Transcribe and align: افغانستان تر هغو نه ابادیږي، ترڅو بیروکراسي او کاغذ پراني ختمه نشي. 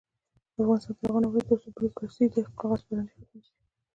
افغانستان 0.61 0.93
تر 0.99 1.07
هغو 1.09 1.19
نه 1.21 1.27
ابادیږي، 1.29 1.47
ترڅو 1.49 1.69
بیروکراسي 1.75 2.23
او 2.27 2.51
کاغذ 2.59 2.81
پراني 2.85 3.09
ختمه 3.11 3.31
نشي. 3.39 3.55